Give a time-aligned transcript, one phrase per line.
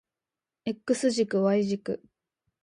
[0.65, 2.01] X 軸 Y 軸